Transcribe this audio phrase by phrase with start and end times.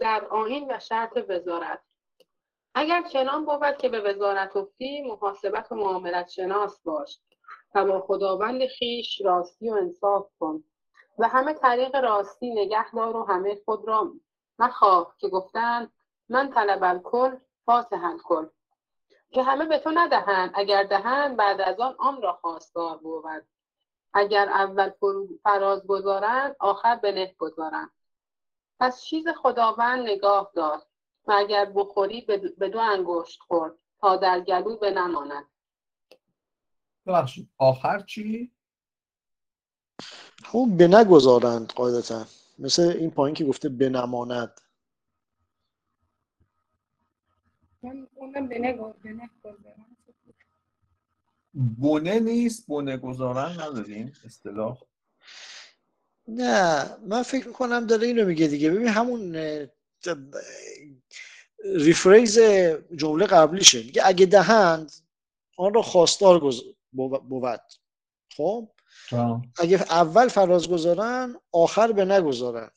[0.00, 1.80] در آین و شرط وزارت.
[2.74, 7.18] اگر چنان بود که به وزارت افتی محاسبت و معاملت شناس باش
[7.74, 10.64] و با خداوند خیش راستی و انصاف کن
[11.18, 14.12] و همه طریق راستی نگه دار و همه خود را
[14.58, 15.92] مخواه که گفتند
[16.28, 18.50] من طلب کل فاتح کن
[19.30, 23.46] که همه به تو ندهند اگر دهند بعد از آن آن را خواستار بود.
[24.12, 24.90] اگر اول
[25.42, 27.90] فراز گذارند آخر به نه گذارند.
[28.80, 30.82] پس چیز خداوند نگاه دار.
[31.26, 32.20] و اگر بخوری
[32.58, 35.44] به دو انگشت خورد تا در گلو به نماند
[37.06, 38.52] ببخشید آخر چی؟
[40.44, 42.24] همون به نگذارند قاعدتا.
[42.58, 44.60] مثل این پایین که گفته بنماند.
[51.78, 54.78] بونه نیست بونه گذارن نداریم اصطلاح.
[56.34, 58.70] نه من فکر می‌کنم داره اینو میگه دیگه.
[58.70, 59.36] ببین همون
[61.64, 62.38] ریفریز
[62.96, 63.82] جمله قبلیشه.
[63.82, 64.92] میگه اگه دهند
[65.56, 66.40] آن را خواستار
[67.22, 67.62] بود
[68.36, 68.68] خب؟
[69.58, 72.70] اگه اول فراز گذارن آخر به نگذارن.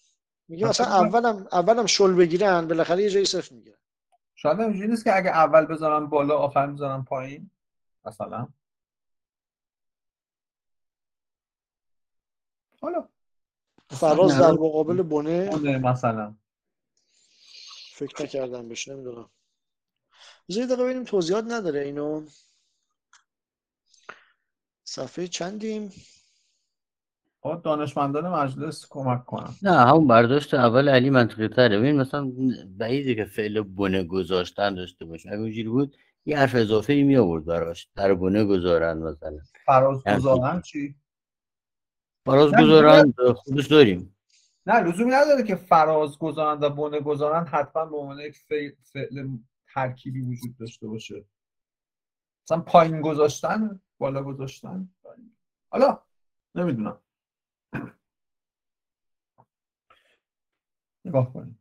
[0.47, 3.77] میگه مثلا اولم اولم شل بگیرن بالاخره یه جایی صفر می‌گیرن.
[4.35, 7.51] شاید اینجوری نیست که اگه اول بذارن بالا آخر می‌ذارن پایین؟
[8.05, 8.47] مثلا.
[12.81, 13.07] حالا
[13.99, 16.35] فراز در مقابل بونه مثلا.
[17.93, 19.29] فکر نکردم بهش نمی‌دونم.
[20.49, 22.25] بذارید دقیقه ببینیم توضیحات نداره اینو.
[24.83, 25.91] صفحه چندیم؟
[27.63, 31.79] دانشمندان مجلس کمک کنم نه همون برداشت اول علی منطقی تره.
[31.79, 32.31] ببین مثلا
[32.77, 37.17] بعیده که فعل بونه گذاشتن داشته باشه اگه اونجوری بود یه حرف اضافه ای می
[37.17, 37.87] آورد براش.
[37.95, 39.39] در بونه گذارن مثلا.
[39.65, 40.95] فراز یعنی گذارن چی؟
[42.25, 44.15] فراز گذارن خودش داریم.
[44.65, 48.37] نه لزومی نداره که فراز گذارن و بونه گذارن حتما به عنوان یک
[48.83, 49.37] فعل
[49.73, 51.25] ترکیبی وجود داشته باشه.
[52.45, 54.89] مثلا پایین گذاشتن بالا گذاشتن.
[55.69, 56.01] حالا
[56.55, 56.99] نمی‌دونم.
[61.05, 61.59] نگاه کنیم.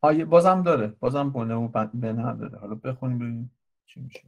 [0.00, 0.86] آیه بازم داره.
[0.86, 4.22] بازم بونه و بنه داره حالا بخونیم ببینیم چی میشه.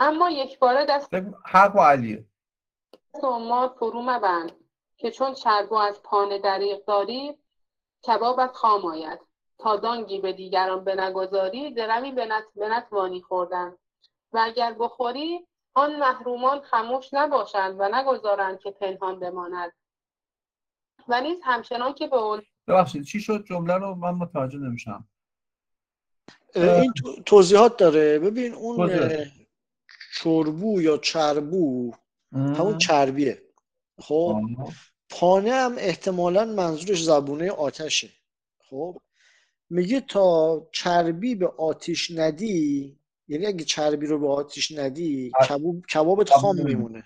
[0.00, 1.14] اما یک باره دست
[1.44, 2.24] حق و علیه.
[3.22, 4.52] ما فرو مبند
[4.96, 7.38] که چون چربو از پانه دریق داری
[8.06, 9.20] کبابت خام آید.
[9.58, 12.28] تا دانگی به دیگران بنگذاری درمی به
[12.90, 13.76] وانی خوردن.
[14.32, 19.72] و اگر بخوری آن محرومان خموش نباشند و نگذارند که پنهان بماند.
[21.08, 25.08] و نیز همچنان که به اون ببخشید چی شد؟ جمله رو من متوجه نمیشم.
[26.54, 26.92] این
[27.26, 28.18] توضیحات داره.
[28.18, 28.90] ببین اون
[30.16, 31.92] چربو یا چربو؟
[32.32, 33.42] همون چربیه.
[33.98, 34.40] خب
[35.10, 38.08] پانه هم احتمالا منظورش زبونه آتشه.
[38.58, 39.00] خب
[39.70, 46.30] میگه تا چربی به آتیش ندی یعنی اگه چربی رو به آتیش ندی کباب کبابت
[46.30, 47.04] خام میمونه.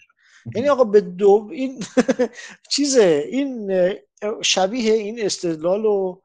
[0.55, 1.85] یعنی آقا به دو این
[2.73, 3.73] چیزه این
[4.43, 6.23] شبیه این استدلال رو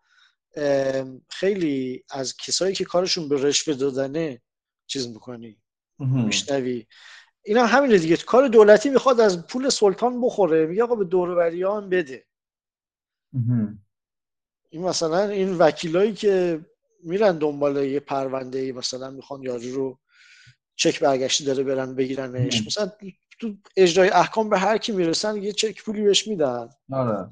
[1.30, 4.42] خیلی از کسایی که کارشون به رشوه دادنه
[4.88, 5.58] چیز می‌کنی.
[6.00, 6.86] میشنوی.
[7.44, 12.26] اینا همینه دیگه کار دولتی می‌خواد از پول سلطان بخوره میگه آقا به دوروریان بده.
[14.70, 16.66] این مثلا این وکیلایی که
[17.04, 20.00] میرن دنبال یه پرونده ای مثلا می‌خوان یارو رو
[20.76, 22.68] چک برگشتی داره برن بگیرنش.
[22.68, 22.92] مثلا
[23.40, 26.70] تو اجرای احکام به هر کی می‌رسن یه چک پولی بهش میدن.
[26.92, 27.30] آره.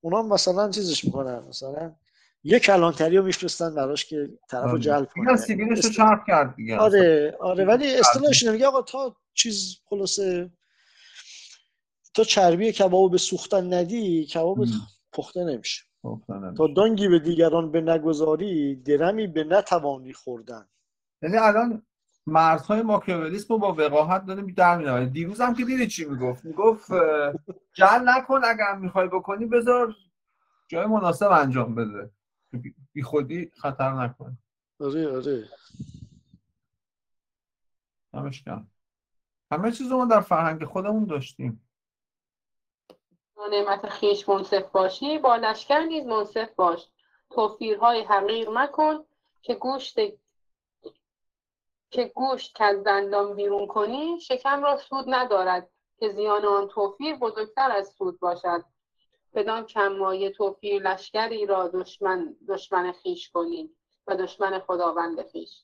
[0.00, 1.96] اونا مثلا چیزش می‌کنن مثلا
[2.44, 5.36] یه کلانتری رو میفرستن براش که طرف رو جلب کنه.
[5.36, 6.78] سیبیلش رو چرخ کرد دیگه.
[6.78, 10.50] آره آره ولی اصطلاحش نمیگه آقا تا چیز خلاصه
[12.14, 14.58] تا چربی کبابو به سوختن ندی کباب
[15.12, 15.82] پخته نمیشه.
[16.56, 20.66] تا دانگی به دیگران به نگذاری درمی به نتوانی خوردن.
[21.22, 21.82] یعنی الان
[22.26, 26.90] مرزهای ماکیاولیسم رو با وقاحت داره در میاره دیروز هم که دیدی چی می‌گفت؟ می‌گفت
[27.72, 29.94] جل نکن اگر می‌خوای بکنی بذار
[30.68, 32.10] جای مناسب انجام بده.
[32.92, 34.38] بی خودی خطر نکن
[34.80, 35.48] آره آره
[38.14, 38.68] نمشکن
[39.50, 41.68] همه چیز ما در فرهنگ خودمون داشتیم.
[43.50, 46.88] نعمت خیش منصف باشی با لشکر نیز منصف باش.
[47.30, 49.04] توفیرهای حقیر مکن
[49.42, 49.98] که گوشت
[51.90, 57.16] که گوشت که از دندان بیرون کنی شکم را سود ندارد که زیان آن توفیر
[57.16, 58.64] بزرگتر از سود باشد.
[59.34, 63.70] بدان کمایه توفیر لشکری را دشمن, دشمن خیش کنی
[64.06, 65.62] و دشمن خداوند خویش.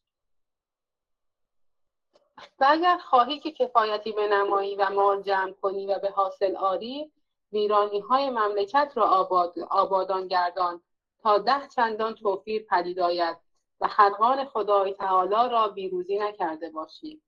[2.60, 7.12] و اگر خواهی که کفایتی بنمایی و مال جمع کنی و حاصل آری
[7.52, 10.80] ویرانی های مملکت را آباد، آبادان گردان
[11.22, 13.36] تا ده چندان توفیر پدید آید
[13.80, 17.22] و خلقان خدای تعالی را بی‌روزی نکرده باشی.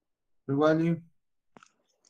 [0.48, 1.11] بخوانیم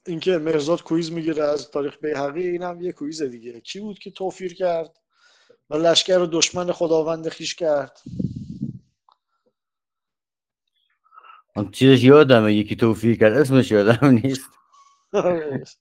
[0.07, 3.61] اینکه مرزاد quiz می‌گیره از تاریخ بیهقی این هم یه quiz دیگه.
[3.61, 4.97] کی بود که توفیر کرد
[5.71, 8.01] و لشکر رو دشمن خداوند خیش کرد؟
[11.57, 14.51] اون چیزش یادمه یکی توفیر کرد اسمش یادم نیست.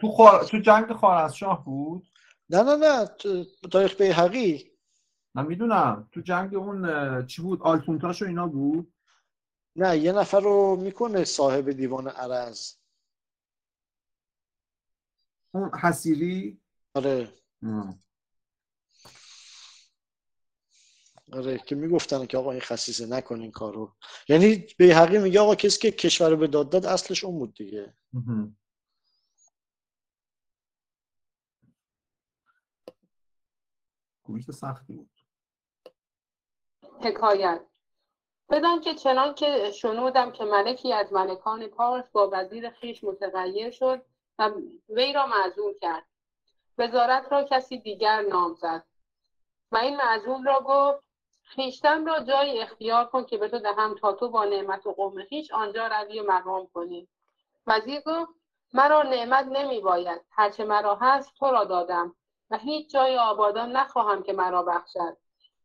[0.00, 0.44] تو, خوا...
[0.44, 2.06] تو جنگ خارزشاه بود؟
[2.50, 3.08] نه نه نه
[3.72, 4.70] تاریخ بیهقی.
[5.34, 6.08] من می‌دونم.
[6.12, 8.93] تو جنگ اون چی بود؟ آلتونتاش و اینا بود؟
[9.76, 12.74] نه یه نفر رو می‌کنه صاحب دیوان عرض.
[15.54, 16.60] اون حسیری
[16.94, 17.32] آره.
[21.32, 23.96] آره که می‌گفتن که آقا این خصیصه نکن این کارو.
[24.28, 27.54] یعنی به حقی میگه آقا کسی که کشور رو به داد داد اصلش اون بود
[27.54, 27.94] دیگه.
[34.22, 35.10] گویش سختی بود.
[37.00, 37.60] حکایت.
[38.50, 44.02] بدان که چنان که شنودم که ملکی از ملکان پارس با وزیر خیش متغیر شد
[44.38, 44.50] و
[44.88, 46.04] وی را معذول کرد.
[46.78, 48.84] وزارت را کسی دیگر نام زد.
[49.72, 51.04] و این معذول را گفت
[51.42, 55.24] خیشتن را جای اختیار کن که به تو دهم تا تو با نعمت و قوم
[55.24, 57.08] خیش آنجا روی و مقام کنی.
[57.66, 58.32] وزیر گفت
[58.72, 62.14] مرا نعمت نمی باید هرچه مرا هست تو را دادم
[62.50, 65.16] و هیچ جای آبادان نخواهم که مرا بخشد.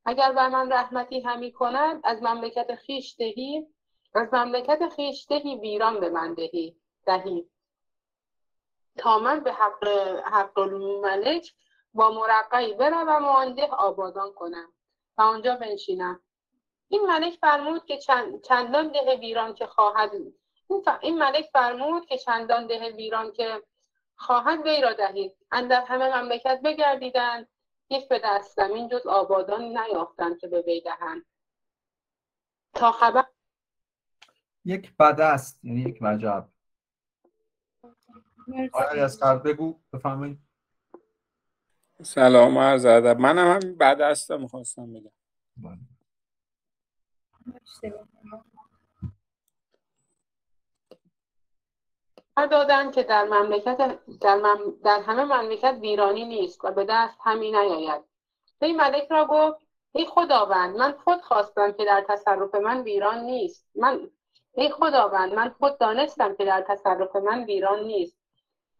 [0.10, 3.68] اگر بر من رحمتی همی کند از مملکت خیش دهی
[4.16, 6.76] از مملکت خیش دهی ویران به من دهی
[7.06, 7.50] دهی.
[8.98, 9.88] تا من به حق
[10.26, 10.60] حق
[11.04, 11.54] ملک
[11.94, 14.74] با مرقعی بروم و آن ده آبادان کنم.
[15.18, 16.20] و آنجا بنشینم.
[16.88, 20.12] این ملک فرمود که چند، چندان ده ویران که خواهد
[21.02, 23.62] این ملک فرمود که چندان ده ویران که
[24.16, 25.36] خواهد وی را دهید.
[25.52, 27.48] اندر همه مملکت بگردیدند.
[27.90, 31.26] یک به دست زمین جز آبادانی نیافتند که به وی دهند.
[32.74, 33.26] تا خبر
[34.66, 36.50] یک بدست یعنی یک وجب.
[38.74, 40.40] آقای از بگو بفهمید
[42.04, 43.20] سلام عرض ادب.
[43.20, 45.12] منم هم بعد است می‌خواستم بگم.
[52.46, 54.76] دادن که در مملکت در, مم...
[54.84, 58.02] در همه مملکت ویرانی نیست و به دست همین نیاید.
[58.62, 63.68] وی ملک را گفت ای خداوند من خود خواستم که در تصرف من ویران نیست.
[63.76, 64.10] من
[64.54, 68.18] ای خداوند من خود دانستم که در تصرف من ویران نیست.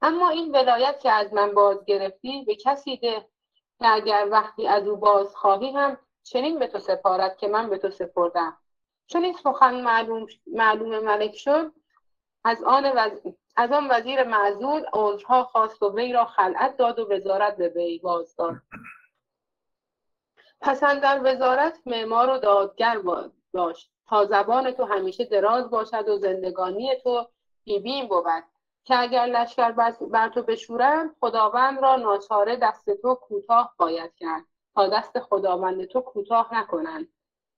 [0.02, 3.26] اما این ولایت که از من باز گرفتی به کسی ده
[3.80, 7.78] که اگر وقتی از او باز خواهی هم چنین به تو سپارد که من به
[7.78, 8.58] تو سپردم.
[9.08, 11.72] چون این سخن معلوم, معلوم ملک شد
[12.44, 13.22] از آن, وز...
[13.60, 18.00] از آن وزیر معذول عذرها خواست و وی را خلعت داد و وزارت به وی
[18.00, 18.56] باز داد
[20.62, 23.02] پس در وزارت معمار و دادگر
[23.54, 23.92] داشت.
[24.08, 27.28] تا زبان تو همیشه دراز باشد و زندگانی تو
[27.64, 28.44] بیبین بود.
[28.84, 29.72] که اگر لشکر
[30.12, 34.44] بر تو بشورند خداوند را ناچاره دست تو کوتاه باید کرد.
[34.76, 37.08] تا دست خداوند تو کوتاه نکنند.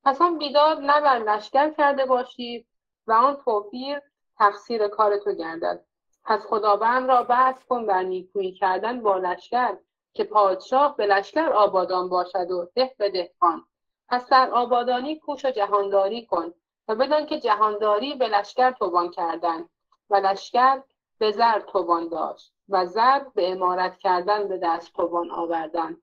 [0.04, 2.68] پس آن بیداد نه بر لشکر کرده باشی
[3.07, 4.01] و آن توفیر
[4.38, 5.86] تقصیر کار تو گردد.
[6.23, 9.78] پس خداوند را بحث کن بر نیکویی کردن با لشکر
[10.13, 13.66] که پادشاه به لشکر آبادان باشد و ده به دهقان.
[14.09, 16.54] پس در آبادانی کوش و جهانداری کن
[16.87, 19.69] و بدان که جهانداری به لشکر توبان کردن
[20.09, 20.83] و لشکر
[21.18, 25.97] به زر توبان داشت و زر به امارت کردن به دست توبان آوردن.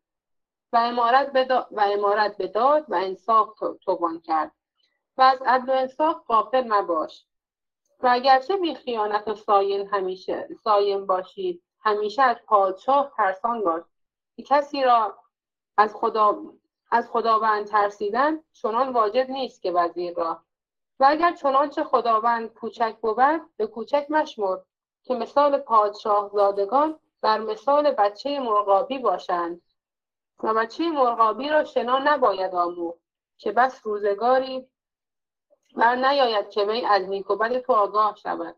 [0.72, 4.52] و امارت به, و امارت به داد و انصاف توبان کرد.
[5.16, 7.24] و از عدل و انصاف غافل مباش
[8.00, 11.62] و اگرچه بی خیانت و ساین همیشه ساین باشید.
[11.80, 13.82] همیشه از پادشاه ترسان باش.
[14.36, 15.18] که کسی را
[15.76, 16.42] از خدا
[16.90, 20.42] از خداوند ترسیدن چنان واجب نیست که وزیر را.
[21.00, 24.58] و اگر چنانچه خداوند کوچک بود به کوچک مشمر
[25.02, 29.62] که مثال پادشاه زادگان در مثال بچه مرغابی باشند.
[30.42, 32.98] و بچه مرغابی را شنا نباید آموخت
[33.38, 34.68] که بس روزگاری
[35.78, 38.56] بر نیاید که وی از نیک و بد تو آگاه شود.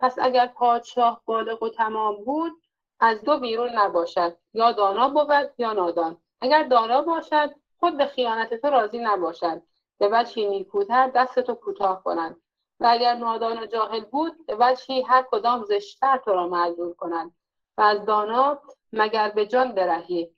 [0.00, 2.52] پس اگر پادشاه بالغ و تمام بود
[3.00, 4.36] از دو بیرون نباشد.
[4.54, 6.16] یا دانا بود یا نادان.
[6.40, 9.62] اگر دانا باشد خود به خیانت تو راضی نباشد.
[9.98, 12.36] به وجهی نیکوتر دست تو کوتاه کنند.
[12.80, 17.32] و اگر نادان و جاهل بود به وجهی هر کدام زشتر تو را معذور کنند.
[17.78, 18.58] و از دانا
[18.92, 20.34] مگر به جان برهی.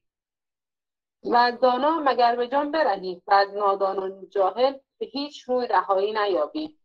[1.24, 3.22] و از دانا مگر به جان برهی.
[3.26, 6.78] و از نادان و جاهل به هیچ روی رهایی نیابی.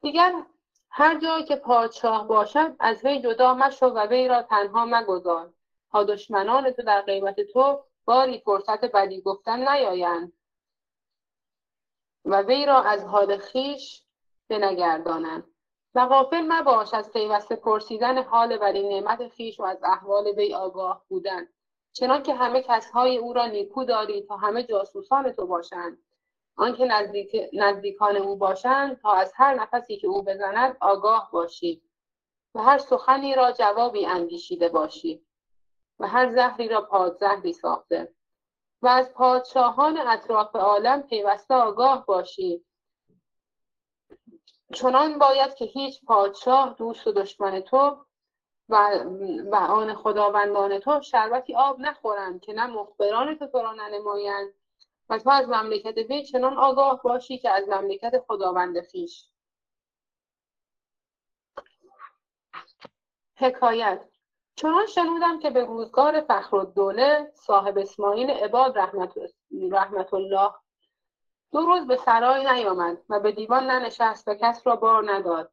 [0.00, 0.44] دیگر
[0.90, 5.52] هر جایی که پادشاه باشد از وی جدا مشو و وی را تنها مگذار.
[5.92, 10.32] تا دشمنان تو در غیبت تو باری فرصت بدی گفتن نیایند.
[12.24, 14.02] و وی را از حال خیش
[14.48, 15.44] بنگردانند.
[15.94, 21.04] و غافل مباش از پیوسته پرسیدن حال ولی نعمت خیش و از احوال وی آگاه
[21.08, 21.48] بودن.
[21.92, 25.98] چنان که همه کسهای او را نیکو داری تا همه جاسوسان تو باشند.
[26.56, 31.82] آنکه نزدیک، نزدیکان او باشند تا از هر نفسی که او بزند آگاه باشی
[32.54, 35.26] و هر سخنی را جوابی اندیشیده باشی
[35.98, 38.14] و هر زهری را پادزهری ساخته.
[38.82, 42.64] و از پادشاهان اطراف عالم پیوسته آگاه باشی
[44.74, 48.06] چنان باید که هیچ پادشاه دوست و دشمن تو
[48.68, 49.04] و,
[49.52, 54.54] و آن خداوندان تو شربتی آب نخورند که نه مخبران تو تو را ننمایند
[55.12, 59.28] و تو از مملکت وی چنان آگاه باشی که از مملکت خداوند خیش.
[63.36, 64.08] حکایت.
[64.56, 69.14] چنان شنودم که به روزگار فخرالدوله صاحب اسماعیل عباد رحمت,
[69.70, 70.52] رحمت الله
[71.52, 75.52] دو روز به سرای نیامد و به دیوان ننشست و کس را بار نداد.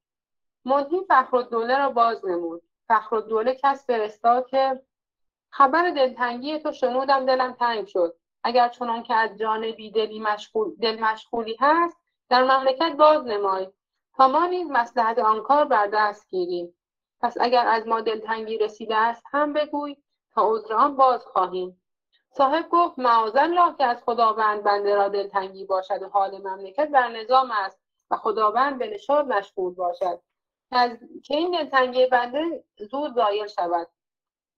[0.65, 2.61] منهی فخرالدوله را باز نمود.
[2.87, 4.81] فخرالدوله کس فرستاد که
[5.49, 8.18] خبر دلتنگی تو شنودم دلم تنگ شد.
[8.49, 11.97] اگر چنان که از جانبی دلی مشغول دل مشغولی هست
[12.29, 13.67] در مملکت باز نمای.
[14.15, 16.75] تا ما نیز مسلحت آن کار بر دست گیریم.
[17.21, 19.95] پس اگر از ما دلتنگی رسیده است هم بگوی
[20.33, 21.81] تا عذر آن باز خواهیم.
[22.31, 27.09] صاحب گفت معاذ الله که از خداوند بنده را دلتنگی باشد و حال مملکت بر
[27.09, 27.79] نظام است
[28.11, 30.21] و خداوند به نشاد مشغول باشد.
[30.71, 30.91] از
[31.23, 33.87] که این دلتنگی بنده زود زایل شود.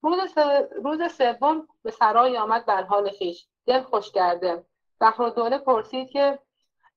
[0.02, 0.38] روز,
[0.84, 3.48] روز سوم به سرای آمد بر حال خیش.
[3.66, 4.64] دل خوش کرده.
[5.36, 6.38] دوله پرسید که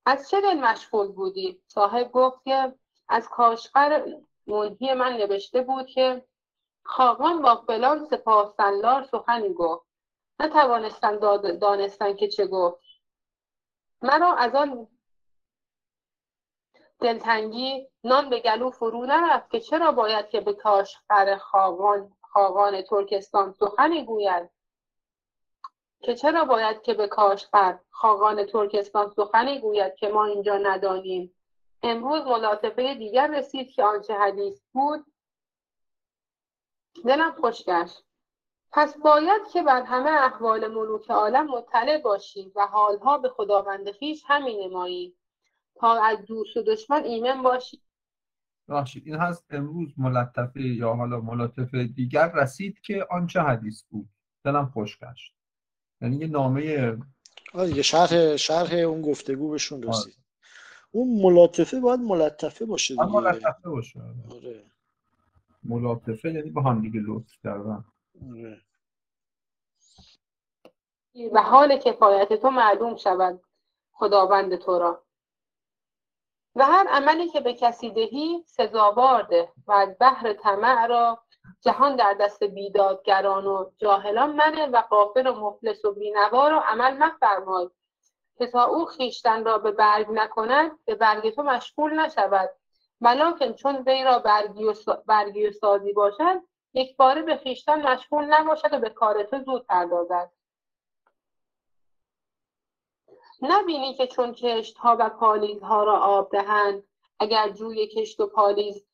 [0.06, 2.74] از چه دل مشغول بودی؟ صاحب گفت که
[3.10, 4.06] از کاشقر
[4.48, 6.26] منهی من نوشته بود که
[6.84, 9.86] خاقان با فلان سپاه سنلار سخنی گفت.
[10.40, 11.20] نتوانستن
[11.60, 12.84] دانستن که چه گفت.
[14.02, 14.88] مرا از آن
[17.00, 23.52] دلتنگی نان به گلو فرو نرفت که چرا باید که به کاشقر خاقان خاقان ترکستان
[23.52, 24.50] سخنی گوید؟
[26.06, 31.34] که چرا باید که به کاشقر خاقان ترکستان سخنی گوید که ما اینجا ندانیم؟
[31.84, 35.06] امروز ملاطفه دیگر رسید که آنچه حدیث بود.
[37.06, 38.06] دلم خوش گشت.
[38.72, 44.24] پس باید که بر همه احوال ملوک عالم مطلع باشی و حالها به خداوند خویش
[44.28, 45.16] همین نمایی
[45.76, 47.82] تا از دوست و دشمن ایمن باشی
[48.68, 54.10] باشید این هست امروز ملطفه یا حالا ملطفه دیگر رسید که آنچه حدیث بود.
[54.44, 55.35] دلم خوش گشت.
[56.02, 56.98] یعنی یه نامه
[57.54, 60.26] آره شرح شرح اون گفتگو بهشون رسید آره.
[60.92, 64.64] اون ملاطفه باید ملطفه باشه دیگه ملطفه باشه آره.
[65.64, 67.86] ملاطفه یعنی با هم دیگه لطف کردن
[68.32, 68.62] آره.
[71.34, 73.42] و حال کفایت تو معلوم شود
[73.92, 75.05] خداوند تو را
[76.56, 81.20] و هر عملی که به کسی دهی سزاوار ده و از بحر طمع را
[81.62, 86.98] جهان در دست بیدادگران و جاهلان منه و قافل و مفلس و بینوا را عمل
[86.98, 87.70] مفرمای
[88.38, 92.50] که تا او خیشتن را به برگ نکند به برگ تو مشغول نشود.
[93.02, 94.74] ولیکن چون وی را برگی و,
[95.06, 96.42] برگی سازی باشد
[96.74, 100.32] یک باره به خیشتن مشغول نباشد و به کار تو زود پردازد.
[103.48, 106.84] نبینی که چون کشت ها و پالیز ها را آب دهند
[107.20, 108.86] اگر جوی کشت و پالیز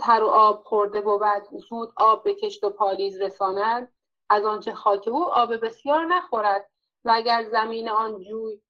[0.00, 1.22] تر و آب خورده بود
[1.68, 3.92] زود آب به کشت و پالیز رساند.
[4.30, 6.70] از آنچه خاک او آب بسیار نخورد
[7.04, 8.60] و اگر زمین آن جوی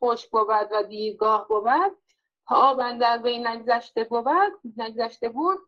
[0.00, 1.96] خشک بود و دیرگاه بود
[2.48, 5.58] تا آب اندر وی نگذشته بود نگذشته بود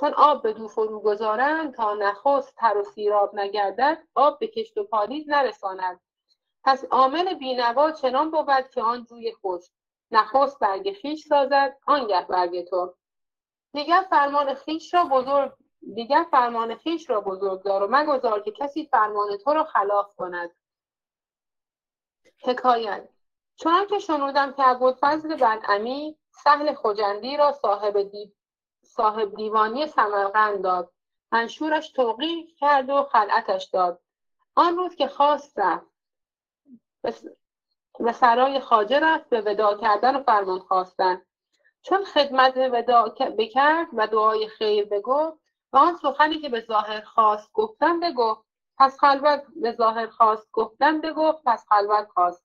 [0.00, 4.78] چون آب به دو فرو گذارند تا نخست تر و سیراب نگردد آب به کشت
[4.78, 6.00] و پالیز نرساند.
[6.64, 9.64] پس عامل بینوا چنان بود که آن جوی خوش
[10.10, 12.94] نخست برگ خیش سازد آنگه برگ تو.
[13.72, 15.52] دیگر فرمان خیش را بزرگ
[15.94, 20.50] دیگر فرمان خیش را بزرگ دار و مگذار که کسی فرمان تو را خلاف کند.
[22.44, 23.08] حکایت
[23.56, 28.32] چون که شنودم که ابوالفضل امی سهل خجندی را صاحب, دی...
[28.82, 30.92] صاحب دیوانی سمرقند داد.
[31.32, 34.00] منشورش توقیع کرد و خلعتش داد.
[34.54, 35.91] آن روز که خواست رفت
[38.00, 41.22] و سرای خاجه رفت به ودا کردن و فرمان خواستن.
[41.82, 45.38] چون خدمت ودا بکرد و دعای خیر بگفت
[45.72, 48.44] و آن سخنی که به ظاهر خواست گفتن بگفت.
[48.78, 52.44] پس خلوت به ظاهر خواست گفتن بگفت پس خلوت خواست.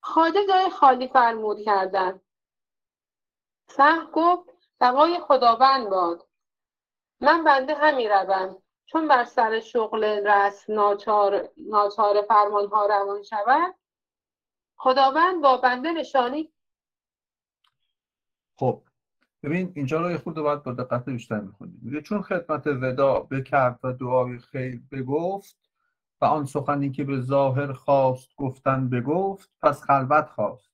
[0.00, 2.20] خاجه جای خالی فرمود کردن.
[3.68, 6.26] سه گفت بقای خداوند باد.
[7.20, 8.63] من بنده همی روم.
[8.86, 13.74] چون بر سر شغل رس ناچار, ناچار فرمان ها روان شود
[14.76, 16.52] خداوند با بنده نشانی.
[18.56, 18.82] خب
[19.42, 23.80] ببین اینجا رو یه خود باید با دقت بیشتر می‌خونیم میگه چون خدمت ودا بکرد
[23.82, 25.56] و دعای خیر بگفت
[26.20, 30.70] و آن سخنی که به ظاهر خواست گفتن بگفت پس خلوت خواست.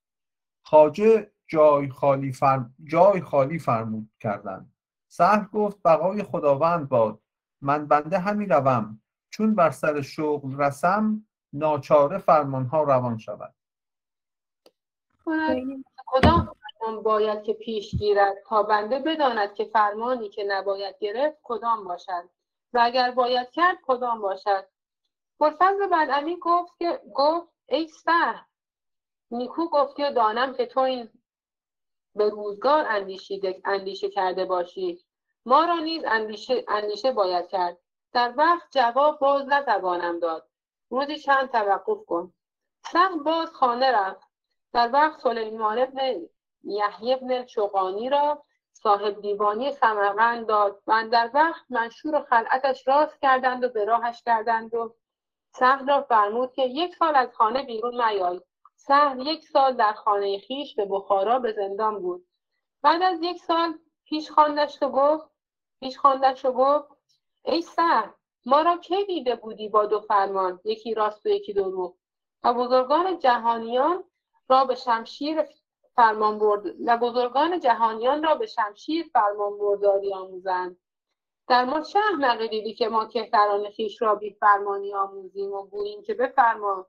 [0.63, 2.75] خاجه جای خالی, فرم...
[2.85, 4.73] جای خالی فرمود کردن.
[5.09, 7.21] سهر گفت بقای خداوند باد.
[7.63, 9.01] من بنده همی روم.
[9.31, 13.55] چون بر سر شغل رسم ناچاره فرمان ها روان شود.
[16.07, 18.37] کدام فرمان باید که پیش گیرد.
[18.49, 22.31] تا بنده بداند که فرمانی که نباید گرفت کدام باشد.
[22.73, 24.69] و اگر باید کرد کدام باشد.
[25.41, 28.47] بلفضل بن گفت که گفت ای سهر
[29.31, 31.09] نیکو گفتی و دانم که تو این
[32.15, 35.05] به روزگار اندیشیده اندیشه کرده باشی.
[35.47, 37.79] ما را نیز اندیشه, اندیشه باید کرد.
[38.13, 40.49] در وقت جواب باز نتوانم داد.
[40.91, 42.33] روزی چند توقف کن.
[42.85, 44.29] سخت باز خانه رفت.
[44.73, 46.29] در وقت سلیمان ابن
[46.65, 53.21] یحیی ابن چوقانی را صاحب دیوانی سمرقند داد و در وقت منشور و خلعتش راست
[53.21, 54.95] کردند و به راهش کردند و
[55.51, 58.41] سهل را فرمود که یک سال از خانه بیرون میای
[58.77, 62.27] سهل یک سال در خانه خیش به بخارا به زندان بود.
[62.83, 65.30] بعد از یک سال پیش خواندش و گفت
[65.81, 66.89] پیش خواندش و گفت
[67.45, 68.09] ای سهل
[68.47, 71.95] ما را کی دیده بودی با دو فرمان؟ یکی راست و یکی دروغ.
[72.45, 74.05] و بزرگان جهانیان
[74.49, 75.45] را به شمشیر
[75.97, 80.77] فرمان برد و بزرگان جهانیان را به شمشیر فرمان برداری آموزند.
[81.49, 86.03] در ما چه احمقی دیدی که ما کهتران خیش را بی فرمانی آموزیم و گوییم
[86.03, 86.87] که بفرما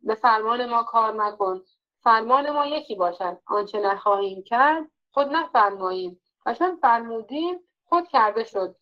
[0.00, 1.62] به فرمان ما کار مکن.
[2.02, 6.20] فرمان ما یکی باشد آنچه نخواهیم کرد خود نفرماییم.
[6.46, 8.76] و چون فرمودیم خود کرده شد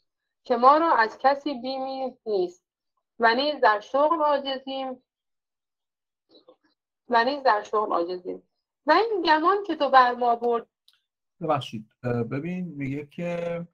[0.45, 2.65] که ما را از کسی بیمی نیست.
[3.19, 5.03] و نیز در شغل عاجزیم.
[7.09, 8.43] و نیز در شغل عاجزیم.
[8.87, 10.67] و این گمان که تو بر ما برد.
[11.41, 11.88] ببخشید
[12.31, 13.67] ببین میگه که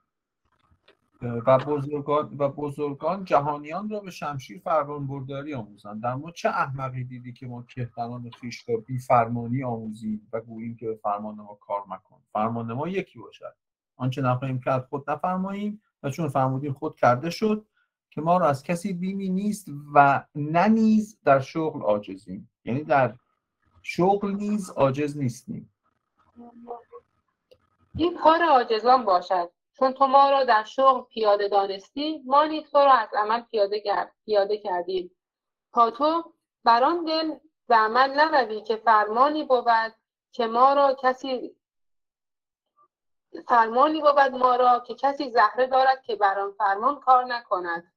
[1.23, 6.03] و بزرگان, و بزرگان جهانیان را به شمشیر فرمان برداری آموزند.
[6.03, 10.77] در ما چه احمقی دیدی که ما کهتران خیش را بی فرمانی آموزیم و گوییم
[10.77, 13.55] که به فرمان ما کار مکن؟ فرمان ما یکی باشد.
[13.99, 17.67] آنچه نخواهیم کرد خود نفرماییم و چون فرمودیم خود کرده شد
[18.11, 22.51] که ما را از کسی بیمی نیست و نه نیز در شغل عاجزیم.
[22.65, 23.15] یعنی در
[23.83, 25.73] شغل نیز عاجز نیستیم.
[27.95, 29.51] این کار عاجزان باشد.
[29.79, 33.83] چون تو ما را در شغل پیاده دانستی ما نیز تو را از عمل پیاده,
[34.25, 35.11] پیاده کردیم.
[35.73, 36.33] تا تو
[36.65, 37.35] بر آن دل
[37.69, 39.95] به عمل نروی که فرمانی بود
[40.33, 41.57] که ما را کسی
[43.49, 47.93] فرمانی بود ما را که کسی زهره دارد که بر آن فرمان کار نکند.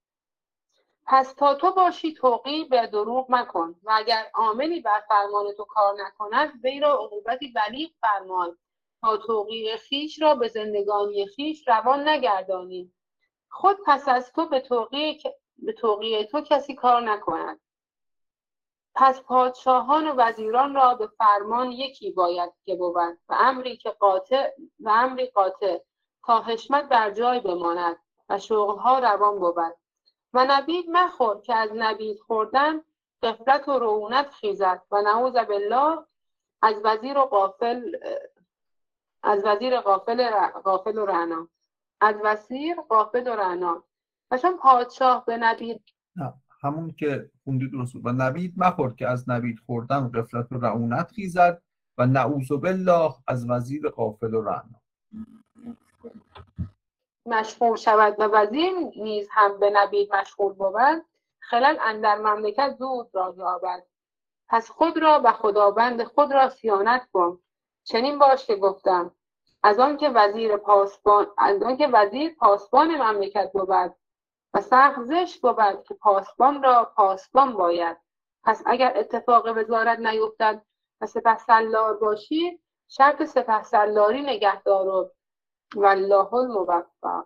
[1.06, 5.96] پس تا تو باشی توقی به دروغ مکن و اگر عاملی بر فرمان تو کار
[6.02, 8.58] نکند وی را عقوبتی بلیغ فرمان.
[9.02, 12.94] تا توقیع خیش را به زندگانی خیش روان نگردانی.
[13.50, 15.22] خود پس از تو به توقیع,
[15.58, 17.60] به توقیع تو کسی کار نکند.
[18.96, 22.96] پس پادشاهان و وزیران را به فرمان یکی باید که بود
[23.30, 25.80] و امری که قاطع و امری قاطع
[26.26, 27.98] تا حشمت بر جای بماند
[28.30, 29.56] و شغلها روان بود.
[30.34, 32.82] و نبید مخور که از نبید خوردن
[33.24, 36.06] قفلت و رعونت خیزد و نعوذ بالله
[36.62, 37.92] از وزیر و قافل
[39.24, 41.48] از وزیر قافل, قافل و رعنا.
[42.02, 43.84] از وزیر قافل و رعنا.
[44.32, 45.84] و چون پادشاه به نبید
[46.64, 51.62] همون که خوندی درست و نبید مخور که از نبید خوردن قفلت و رعونت خیزد
[51.98, 54.82] و نعوذ بالله از وزیر قافل و رعنا.
[57.26, 61.06] مشغول شود و وزیر نیز هم به نبید مشغول بود.
[61.40, 63.84] خلال اندر مملکت زود را یابد.
[64.50, 67.40] پس خود را و خداوند خود را سیانت کن.
[67.84, 69.12] چنین باش که گفتم.
[69.64, 73.96] از آن که وزیر پاسبان از آن که وزیر پاسبان مملکت بود
[74.54, 77.98] و سخت زشت بود که پاسبان را پاسبان باید.
[78.44, 80.66] پس اگر اتفاق وزارت نیفتد
[81.02, 85.12] و سپه سلار باشی شرط سپه سلاری نگهدار و
[85.76, 87.26] والله الموفق.